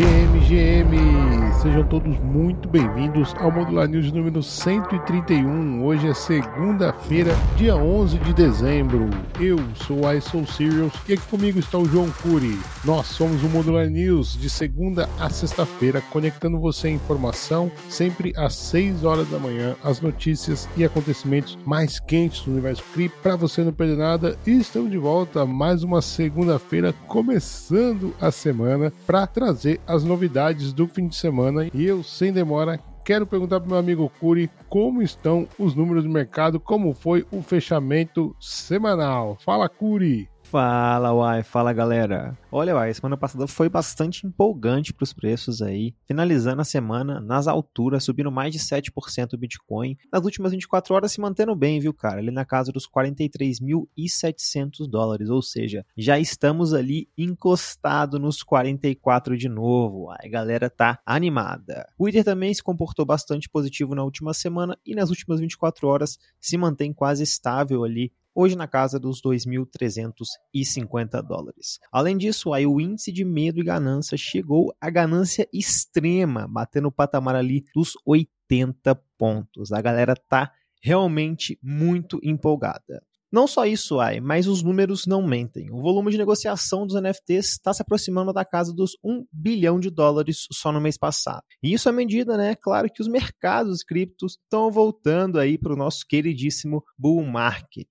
[0.00, 1.49] GM, GM!
[1.60, 5.84] Sejam todos muito bem-vindos ao Modular News número 131.
[5.84, 9.10] Hoje é segunda-feira, dia 11 de dezembro.
[9.38, 12.58] Eu sou a Soul Serials e aqui comigo está o João Cury.
[12.82, 18.54] Nós somos o Modular News de segunda a sexta-feira, conectando você à informação sempre às
[18.54, 23.62] 6 horas da manhã, as notícias e acontecimentos mais quentes do universo CRI para você
[23.62, 24.38] não perder nada.
[24.46, 31.06] Estamos de volta mais uma segunda-feira, começando a semana para trazer as novidades do fim
[31.06, 35.74] de semana e eu, sem demora, quero perguntar para meu amigo Curi como estão os
[35.74, 39.36] números do mercado, como foi o fechamento semanal.
[39.44, 40.29] Fala, Curi!
[40.50, 42.36] Fala, Uai, fala galera.
[42.50, 47.46] Olha, Uai, semana passada foi bastante empolgante para os preços aí, finalizando a semana nas
[47.46, 49.96] alturas, subindo mais de 7% o Bitcoin.
[50.12, 52.18] Nas últimas 24 horas se mantendo bem, viu, cara?
[52.18, 59.48] Ali na casa dos 43.700 dólares, ou seja, já estamos ali encostado nos 44 de
[59.48, 60.10] novo.
[60.10, 61.86] A galera tá animada.
[61.96, 66.18] O Ether também se comportou bastante positivo na última semana e nas últimas 24 horas
[66.40, 71.78] se mantém quase estável ali hoje na casa dos 2.350 dólares.
[71.92, 76.92] Além disso, aí o índice de medo e ganância chegou à ganância extrema, batendo o
[76.92, 79.72] patamar ali dos 80 pontos.
[79.72, 83.02] A galera tá realmente muito empolgada.
[83.32, 85.70] Não só isso, ai, mas os números não mentem.
[85.70, 89.88] O volume de negociação dos NFTs está se aproximando da casa dos 1 bilhão de
[89.88, 91.42] dólares só no mês passado.
[91.62, 95.76] E isso à medida, né, claro que os mercados criptos estão voltando aí para o
[95.76, 97.88] nosso queridíssimo bull market.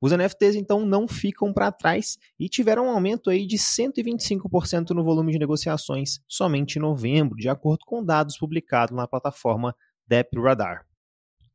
[0.00, 5.04] Os NFTs então não ficam para trás e tiveram um aumento aí de 125% no
[5.04, 9.74] volume de negociações somente em novembro, de acordo com dados publicados na plataforma
[10.06, 10.86] Dep Radar.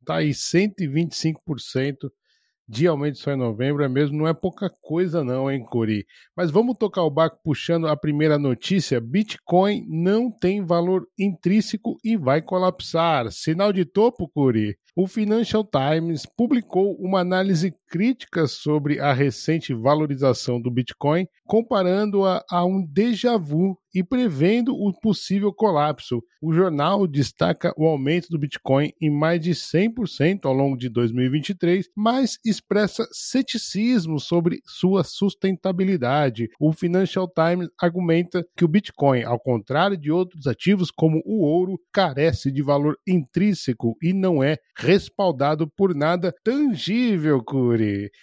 [0.04, 2.10] Tá aí 125%
[2.68, 6.06] de aumento só em novembro, é mesmo, não é pouca coisa não, hein, Curi?
[6.36, 12.16] Mas vamos tocar o barco puxando a primeira notícia, Bitcoin não tem valor intrínseco e
[12.16, 13.30] vai colapsar.
[13.30, 14.76] Sinal de topo, Curi?
[14.96, 22.64] O Financial Times publicou uma análise crítica sobre a recente valorização do Bitcoin, comparando-a a
[22.64, 26.20] um déjà vu e prevendo o possível colapso.
[26.42, 31.88] O jornal destaca o aumento do Bitcoin em mais de 100% ao longo de 2023,
[31.96, 36.48] mas expressa ceticismo sobre sua sustentabilidade.
[36.58, 41.78] O Financial Times argumenta que o Bitcoin, ao contrário de outros ativos como o ouro,
[41.92, 47.42] carece de valor intrínseco e não é respaldado por nada tangível.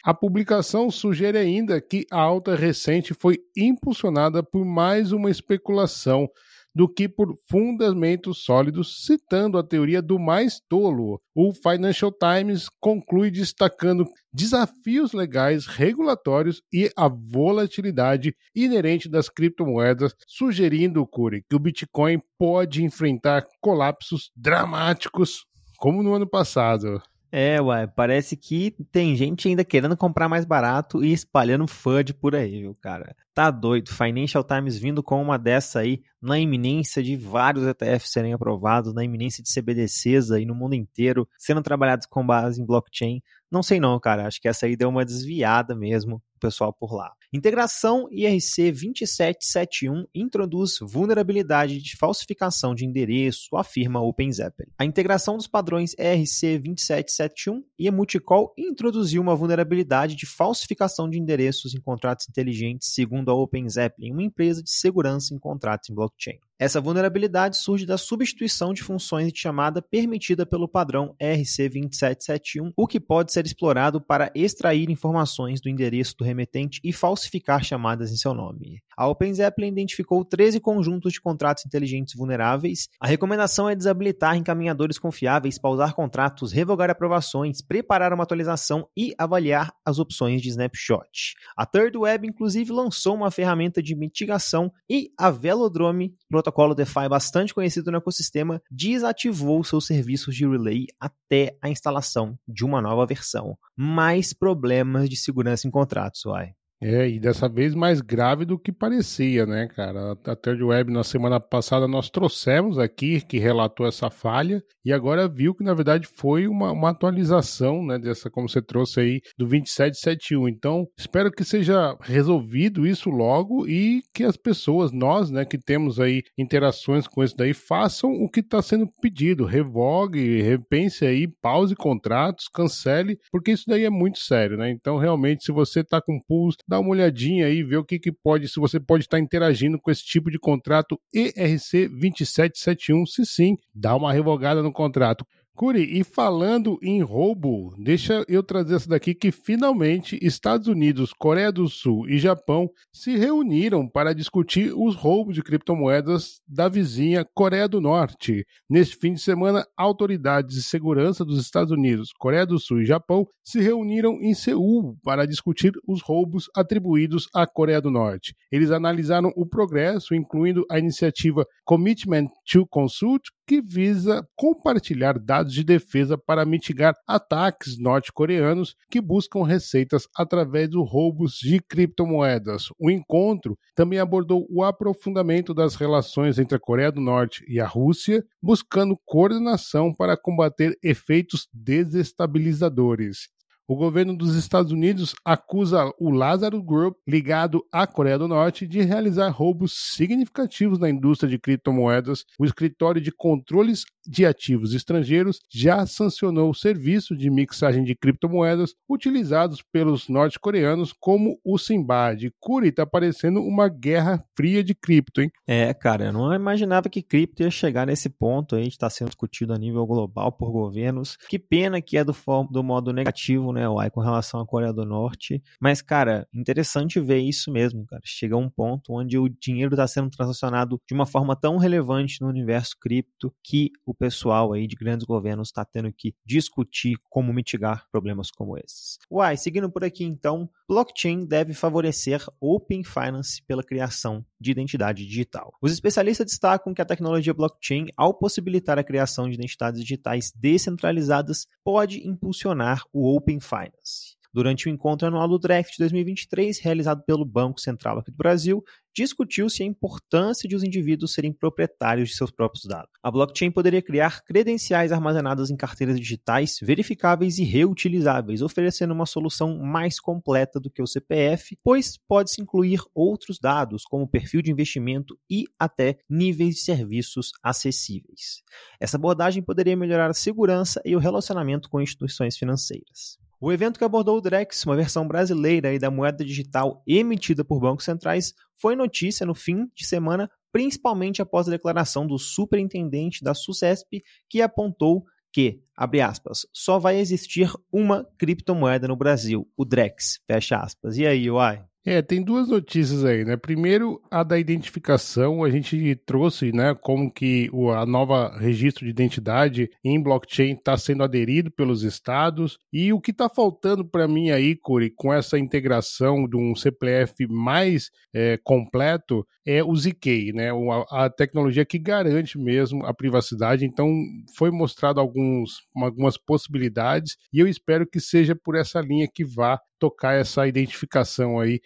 [0.03, 6.27] A publicação sugere ainda que a alta recente foi impulsionada por mais uma especulação especulação
[6.73, 11.21] do que por fundamentos sólidos, citando a teoria do mais tolo.
[11.35, 21.05] O Financial Times conclui destacando desafios legais, regulatórios e a volatilidade inerente das criptomoedas, sugerindo,
[21.05, 25.45] Curi, que o Bitcoin pode enfrentar colapsos dramáticos,
[25.77, 27.01] como no ano passado.
[27.33, 32.35] É, uai, parece que tem gente ainda querendo comprar mais barato e espalhando FUD por
[32.35, 33.15] aí, viu, cara?
[33.33, 33.89] Tá doido.
[33.89, 39.03] Financial Times vindo com uma dessa aí, na iminência de vários ETFs serem aprovados, na
[39.05, 43.21] iminência de CBDCs aí no mundo inteiro, sendo trabalhados com base em blockchain.
[43.49, 44.27] Não sei não, cara.
[44.27, 47.13] Acho que essa aí deu uma desviada mesmo pessoal por lá.
[47.33, 54.69] Integração IRC 2771 introduz vulnerabilidade de falsificação de endereço, afirma OpenZeppelin.
[54.77, 61.73] A integração dos padrões ERC 2771 e Multicall introduziu uma vulnerabilidade de falsificação de endereços
[61.73, 66.37] em contratos inteligentes, segundo a OpenZeppelin, uma empresa de segurança em contratos em blockchain.
[66.59, 72.99] Essa vulnerabilidade surge da substituição de funções de chamada permitida pelo padrão RC2771, o que
[72.99, 77.20] pode ser explorado para extrair informações do endereço do remetente e falsificar
[77.63, 78.81] chamadas em seu nome.
[78.95, 82.87] A OpenZeppelin identificou 13 conjuntos de contratos inteligentes vulneráveis.
[82.99, 89.73] A recomendação é desabilitar encaminhadores confiáveis, pausar contratos, revogar aprovações, preparar uma atualização e avaliar
[89.85, 91.35] as opções de snapshot.
[91.57, 97.53] A Third Web, inclusive, lançou uma ferramenta de mitigação e a Velodrome, protocolo DeFi bastante
[97.53, 103.57] conhecido no ecossistema, desativou seus serviços de relay até a instalação de uma nova versão.
[103.75, 106.53] Mais problemas de segurança em contratos, uai.
[106.81, 110.17] É, e dessa vez mais grave do que parecia, né, cara?
[110.25, 115.27] A Third Web, na semana passada, nós trouxemos aqui que relatou essa falha e agora
[115.27, 119.45] viu que, na verdade, foi uma, uma atualização, né, dessa, como você trouxe aí, do
[119.45, 120.49] 2771.
[120.49, 125.99] Então, espero que seja resolvido isso logo e que as pessoas, nós, né, que temos
[125.99, 129.45] aí interações com isso daí, façam o que está sendo pedido.
[129.45, 134.71] Revogue, repense aí, pause contratos, cancele, porque isso daí é muito sério, né?
[134.71, 138.13] Então, realmente, se você está com pools dá uma olhadinha aí, ver o que, que
[138.13, 143.05] pode, se você pode estar interagindo com esse tipo de contrato ERC 2771.
[143.07, 145.25] Se sim, dá uma revogada no contrato.
[145.53, 151.51] Curi, e falando em roubo, deixa eu trazer essa daqui que finalmente Estados Unidos, Coreia
[151.51, 157.67] do Sul e Japão se reuniram para discutir os roubos de criptomoedas da vizinha Coreia
[157.67, 158.45] do Norte.
[158.69, 163.27] Neste fim de semana, autoridades de segurança dos Estados Unidos, Coreia do Sul e Japão
[163.43, 168.33] se reuniram em Seul para discutir os roubos atribuídos à Coreia do Norte.
[168.51, 175.61] Eles analisaram o progresso, incluindo a iniciativa Commitment to Consult, que visa compartilhar dados de
[175.61, 182.69] defesa para mitigar ataques norte-coreanos que buscam receitas através dos roubos de criptomoedas.
[182.79, 187.67] O encontro também abordou o aprofundamento das relações entre a Coreia do Norte e a
[187.67, 193.27] Rússia, buscando coordenação para combater efeitos desestabilizadores.
[193.71, 198.81] O governo dos Estados Unidos acusa o Lazarus Group, ligado à Coreia do Norte, de
[198.81, 202.25] realizar roubos significativos na indústria de criptomoedas.
[202.37, 208.73] O escritório de controles de ativos estrangeiros já sancionou o serviço de mixagem de criptomoedas
[208.89, 212.29] utilizados pelos norte-coreanos como o Simbad.
[212.39, 215.31] Curi está parecendo uma guerra fria de cripto, hein?
[215.47, 218.89] É, cara, eu não imaginava que cripto ia chegar nesse ponto aí de estar tá
[218.89, 221.17] sendo discutido a nível global por governos.
[221.29, 222.15] Que pena que é do,
[222.49, 223.60] do modo negativo, né?
[223.61, 225.41] Né, Uai, com relação à Coreia do Norte.
[225.59, 228.01] Mas, cara, interessante ver isso mesmo, cara.
[228.03, 232.21] Chega a um ponto onde o dinheiro está sendo transacionado de uma forma tão relevante
[232.21, 237.33] no universo cripto que o pessoal aí de grandes governos está tendo que discutir como
[237.33, 238.97] mitigar problemas como esses.
[239.09, 245.53] Uai, seguindo por aqui então, blockchain deve favorecer Open Finance pela criação de identidade digital.
[245.61, 251.45] Os especialistas destacam que a tecnologia blockchain, ao possibilitar a criação de identidades digitais descentralizadas,
[251.63, 254.21] pode impulsionar o Open Finance.
[254.33, 258.63] Durante o encontro anual do de 2023, realizado pelo Banco Central aqui do Brasil,
[258.95, 262.89] discutiu-se a importância de os indivíduos serem proprietários de seus próprios dados.
[263.03, 269.57] A blockchain poderia criar credenciais armazenadas em carteiras digitais verificáveis e reutilizáveis, oferecendo uma solução
[269.57, 275.19] mais completa do que o CPF, pois pode-se incluir outros dados, como perfil de investimento
[275.29, 278.43] e até níveis de serviços acessíveis.
[278.79, 283.19] Essa abordagem poderia melhorar a segurança e o relacionamento com instituições financeiras.
[283.43, 287.85] O evento que abordou o Drex, uma versão brasileira da moeda digital emitida por bancos
[287.85, 294.03] centrais, foi notícia no fim de semana, principalmente após a declaração do superintendente da SUSESP,
[294.29, 295.03] que apontou
[295.33, 300.97] que, abre aspas, só vai existir uma criptomoeda no Brasil, o Drex, fecha aspas.
[300.97, 301.65] E aí, uai?
[301.83, 303.35] É, tem duas notícias aí, né?
[303.35, 308.91] Primeiro, a da identificação, a gente trouxe, né, como que o a nova registro de
[308.91, 314.29] identidade em blockchain está sendo aderido pelos estados e o que está faltando para mim
[314.29, 320.51] aí, Curi, com essa integração de um CPF mais é, completo é o ZK, né?
[320.51, 323.65] A, a, tecnologia que garante mesmo a privacidade.
[323.65, 323.91] Então,
[324.37, 329.59] foi mostrado alguns, algumas possibilidades e eu espero que seja por essa linha que vá
[329.81, 331.59] tocar essa identificação aí,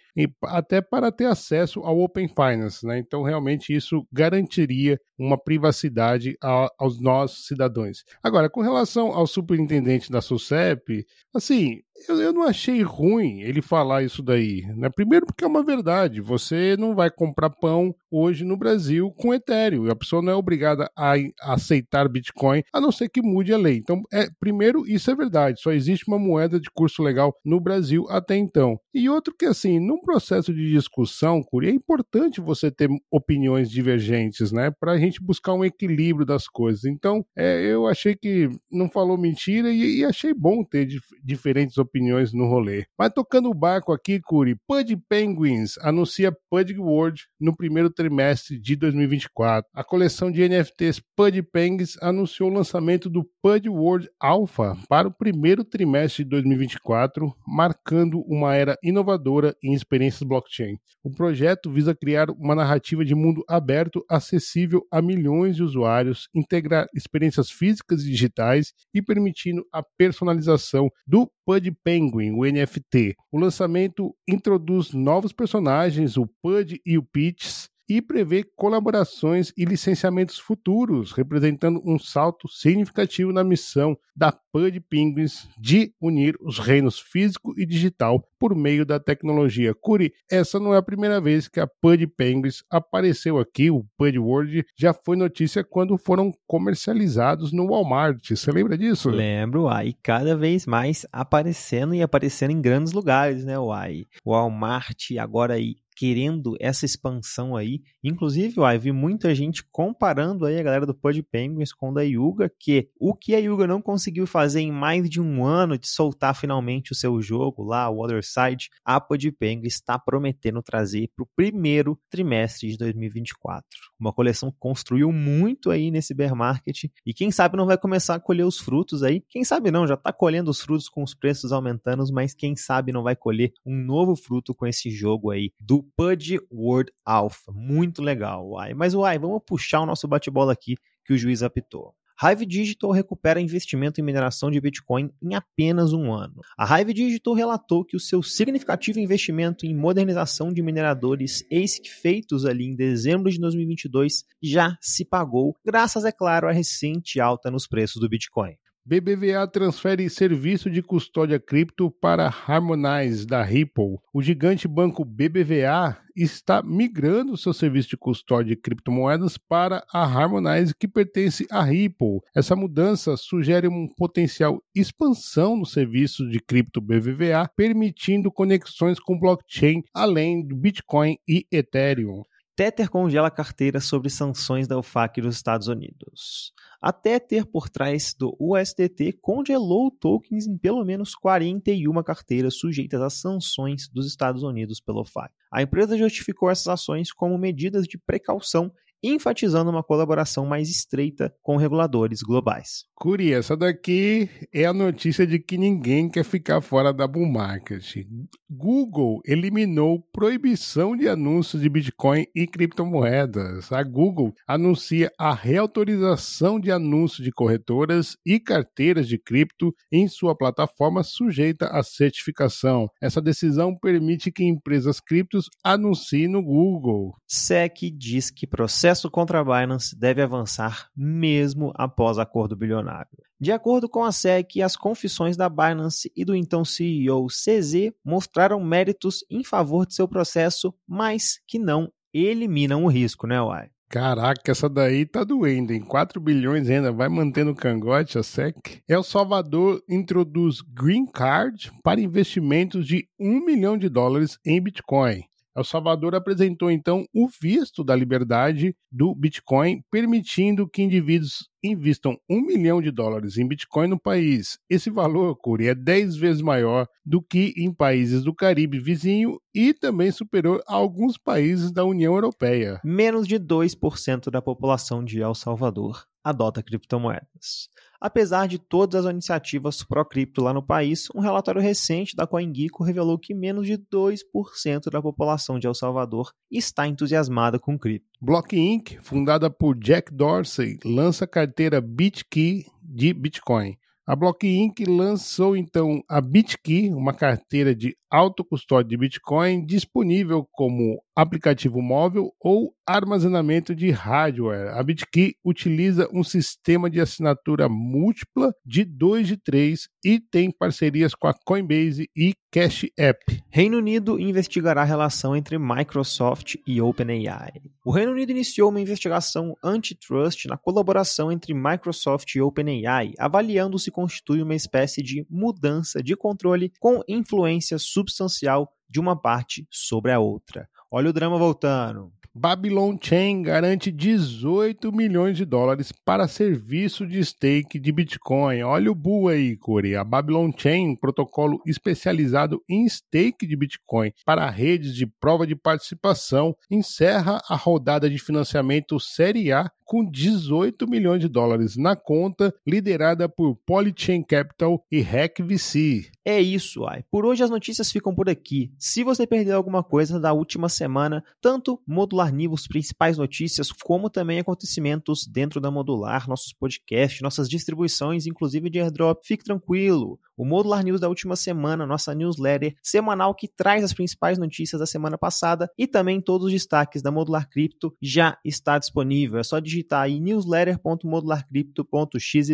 [0.44, 2.98] até para ter acesso ao Open Finance, né?
[2.98, 8.04] Então, realmente, isso garantiria uma privacidade a, aos nossos cidadãos.
[8.22, 11.04] Agora, com relação ao superintendente da SUSEP,
[11.34, 14.62] assim, eu, eu, não achei ruim ele falar isso daí.
[14.76, 14.88] Né?
[14.88, 16.20] Primeiro, porque é uma verdade.
[16.20, 19.90] Você não vai comprar pão hoje no Brasil com Ethereum.
[19.90, 23.76] A pessoa não é obrigada a, aceitar Bitcoin, a não ser que mude a lei.
[23.76, 25.60] Então, é, primeiro, isso é verdade.
[25.60, 28.78] Só existe uma moeda de curso legal no Brasil até então.
[28.94, 34.52] E outro que, assim, num processo de discussão, Curi, é importante você ter opiniões divergentes,
[34.52, 34.70] né?
[34.78, 36.84] Para a gente buscar um equilíbrio das coisas.
[36.84, 41.76] Então, é, eu achei que não falou mentira e, e achei bom ter dif diferentes
[41.78, 41.85] opiniões
[42.32, 42.84] no rolê.
[42.98, 48.76] Mas tocando o barco aqui, Curi, Pud Penguins anuncia Pud World no primeiro trimestre de
[48.76, 49.70] 2024.
[49.74, 55.12] A coleção de NFTs Pud Penguins anunciou o lançamento do Pud World Alpha para o
[55.12, 60.76] primeiro trimestre de 2024, marcando uma era inovadora em experiências blockchain.
[61.02, 66.86] O projeto visa criar uma narrativa de mundo aberto acessível a milhões de usuários, integrar
[66.94, 73.16] experiências físicas e digitais e permitindo a personalização do Pud Penguin, o NFT.
[73.30, 80.38] O lançamento introduz novos personagens, o Pud e o Peach, e prevê colaborações e licenciamentos
[80.38, 87.52] futuros, representando um salto significativo na missão da Pud Penguins de unir os reinos físico
[87.58, 89.74] e digital por meio da tecnologia.
[89.74, 94.18] Curi, essa não é a primeira vez que a Pud Penguins apareceu aqui, o Pud
[94.18, 98.30] World já foi notícia quando foram comercializados no Walmart.
[98.30, 99.10] Você lembra disso?
[99.10, 104.06] Lembro, aí cada vez mais aparecendo e aparecendo em grandes lugares, né, Uai?
[104.24, 107.80] Walmart agora aí querendo essa expansão aí.
[108.04, 112.52] Inclusive, eu vi muita gente comparando aí a galera do Pud Penguins com da Yuga,
[112.60, 116.36] que o que a Yuga não conseguiu fazer em mais de um ano de soltar
[116.36, 121.22] finalmente o seu jogo lá, o Other Side, a Pud Penguins está prometendo trazer para
[121.22, 123.64] o primeiro trimestre de 2024.
[123.98, 128.16] Uma coleção que construiu muito aí nesse bear market e quem sabe não vai começar
[128.16, 129.22] a colher os frutos aí.
[129.28, 132.92] Quem sabe não, já está colhendo os frutos com os preços aumentando, mas quem sabe
[132.92, 137.52] não vai colher um novo fruto com esse jogo aí do Pud World Alpha.
[137.52, 138.74] Muito legal, uai.
[138.74, 141.94] Mas, uai, vamos puxar o nosso bate-bola aqui que o juiz apitou.
[142.22, 146.40] Hive Digital recupera investimento em mineração de Bitcoin em apenas um ano.
[146.58, 152.46] A Hive Digital relatou que o seu significativo investimento em modernização de mineradores ASIC feitos
[152.46, 157.66] ali em dezembro de 2022 já se pagou, graças, é claro, à recente alta nos
[157.66, 158.56] preços do Bitcoin.
[158.88, 163.98] BBVA transfere serviço de custódia cripto para Harmonize da Ripple.
[164.14, 170.72] O gigante banco BBVA está migrando seu serviço de custódia de criptomoedas para a Harmonize,
[170.72, 172.20] que pertence à Ripple.
[172.32, 179.82] Essa mudança sugere uma potencial expansão no serviço de cripto BBVA, permitindo conexões com blockchain
[179.92, 182.22] além do Bitcoin e Ethereum.
[182.56, 186.54] Tether congela carteira sobre sanções da UFAC dos Estados Unidos.
[186.80, 193.12] A Tether, por trás do USDT, congelou tokens em pelo menos 41 carteiras sujeitas às
[193.20, 195.34] sanções dos Estados Unidos pela UFAC.
[195.52, 198.72] A empresa justificou essas ações como medidas de precaução
[199.08, 202.84] enfatizando uma colaboração mais estreita com reguladores globais.
[202.94, 208.06] Curi, essa daqui é a notícia de que ninguém quer ficar fora da bull market.
[208.48, 213.70] Google eliminou proibição de anúncios de Bitcoin e criptomoedas.
[213.70, 220.34] A Google anuncia a reautorização de anúncios de corretoras e carteiras de cripto em sua
[220.34, 222.88] plataforma sujeita à certificação.
[223.02, 227.14] Essa decisão permite que empresas criptos anunciem no Google.
[227.28, 233.10] SEC diz que processo processo contra a Binance deve avançar mesmo após acordo bilionário.
[233.38, 238.58] De acordo com a SEC, as confissões da Binance e do então CEO CZ mostraram
[238.58, 243.68] méritos em favor de seu processo, mas que não eliminam o risco, né, Uai?
[243.90, 248.82] Caraca, essa daí tá doendo, em 4 bilhões ainda, vai mantendo o cangote a SEC.
[248.88, 255.22] El Salvador introduz Green Card para investimentos de 1 milhão de dólares em Bitcoin.
[255.56, 262.42] El Salvador apresentou então o visto da liberdade do Bitcoin, permitindo que indivíduos invistam um
[262.42, 264.58] milhão de dólares em Bitcoin no país.
[264.68, 269.72] Esse valor, Curi, é 10 vezes maior do que em países do Caribe vizinho e
[269.72, 272.78] também superior a alguns países da União Europeia.
[272.84, 277.68] Menos de 2% da população de El Salvador adota criptomoedas.
[278.00, 283.16] Apesar de todas as iniciativas pró-cripto lá no país, um relatório recente da CoinGecko revelou
[283.16, 288.08] que menos de 2% da população de El Salvador está entusiasmada com cripto.
[288.20, 293.76] Block Inc., fundada por Jack Dorsey, lança carteira BitKey de Bitcoin.
[294.04, 294.84] A Block Inc.
[294.86, 302.74] lançou então a BitKey, uma carteira de autocustódia de Bitcoin disponível como aplicativo móvel ou
[302.86, 304.76] armazenamento de hardware.
[304.76, 311.14] A BitKey utiliza um sistema de assinatura múltipla de 2 de 3 e tem parcerias
[311.14, 313.42] com a Coinbase e Cash App.
[313.50, 317.62] Reino Unido investigará a relação entre Microsoft e OpenAI.
[317.82, 323.90] O Reino Unido iniciou uma investigação antitrust na colaboração entre Microsoft e OpenAI, avaliando se
[323.90, 330.20] constitui uma espécie de mudança de controle com influência substancial de uma parte sobre a
[330.20, 330.68] outra.
[330.96, 332.10] Olha o drama voltando.
[332.38, 338.62] Babylon Chain garante 18 milhões de dólares para serviço de stake de Bitcoin.
[338.62, 339.96] Olha o bull aí, Corey.
[339.96, 346.54] A Babylon Chain, protocolo especializado em stake de Bitcoin para redes de prova de participação,
[346.70, 353.28] encerra a rodada de financiamento Série A com 18 milhões de dólares na conta, liderada
[353.28, 356.10] por Polychain Capital e HackVC.
[356.24, 357.04] É isso, ai.
[357.08, 358.72] Por hoje as notícias ficam por aqui.
[358.76, 364.38] Se você perdeu alguma coisa da última semana, tanto Modular News, principais notícias, como também
[364.38, 370.18] acontecimentos dentro da Modular, nossos podcasts, nossas distribuições, inclusive de airdrop, fique tranquilo.
[370.36, 374.86] O Modular News da última semana, nossa newsletter semanal que traz as principais notícias da
[374.86, 379.38] semana passada e também todos os destaques da Modular Cripto já está disponível.
[379.38, 382.48] É só digitar aí newsletter.modularcrypto.xyz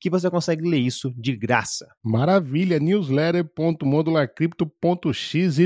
[0.00, 1.88] que você consegue ler isso de graça.
[2.02, 5.58] Maravilha, newsletter.modularcrypto.xyz.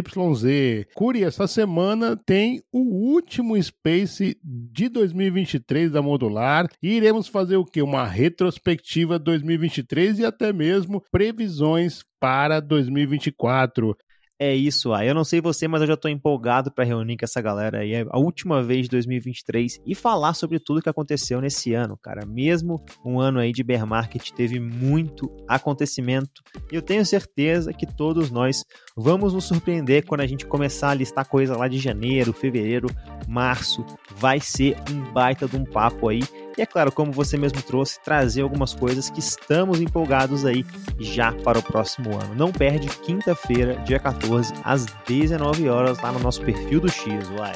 [0.94, 7.64] Curi, essa semana tem o último Space de 2023 da Modular e iremos fazer o
[7.64, 7.82] que?
[7.82, 11.02] Uma retrospectiva 2023 e até mesmo
[11.42, 13.96] previsões para 2024.
[14.38, 15.04] É isso, ah.
[15.04, 17.94] Eu não sei você, mas eu já tô empolgado para reunir com essa galera aí,
[17.94, 22.26] a última vez de 2023 e falar sobre tudo que aconteceu nesse ano, cara.
[22.26, 27.86] Mesmo um ano aí de bear market teve muito acontecimento e eu tenho certeza que
[27.86, 28.64] todos nós
[28.96, 32.88] vamos nos surpreender quando a gente começar a listar coisa lá de janeiro, fevereiro,
[33.32, 33.84] março.
[34.14, 36.22] Vai ser um baita de um papo aí
[36.56, 40.64] e é claro, como você mesmo trouxe, trazer algumas coisas que estamos empolgados aí
[40.98, 42.34] já para o próximo ano.
[42.34, 47.54] Não perde quinta-feira, dia 14, às 19 horas, lá no nosso perfil do X, uai.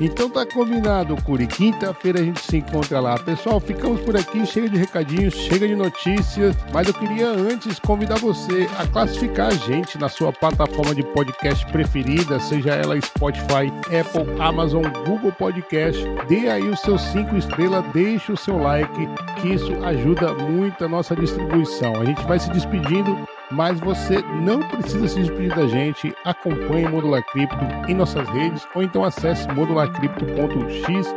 [0.00, 1.46] Então tá combinado, Curi.
[1.46, 3.18] Quinta-feira a gente se encontra lá.
[3.18, 8.16] Pessoal, ficamos por aqui, chega de recadinhos, chega de notícias, mas eu queria antes convidar
[8.16, 14.40] você a classificar a gente na sua plataforma de podcast preferida, seja ela Spotify, Apple,
[14.40, 16.00] Amazon, Google Podcast.
[16.28, 19.08] Dê aí os seus cinco estrelas, deixe o seu like,
[19.40, 22.00] que isso ajuda muito a nossa distribuição.
[22.00, 23.16] A gente vai se despedindo
[23.50, 26.14] mas você não precisa se despedir da gente.
[26.24, 27.56] Acompanhe o Modular Cripto
[27.88, 31.14] em nossas redes ou então acesse modularcrypto.xyz.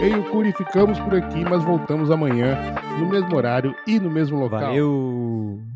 [0.00, 2.58] Eu e o Curi ficamos por aqui, mas voltamos amanhã
[2.98, 4.60] no mesmo horário e no mesmo local.
[4.60, 5.71] Valeu!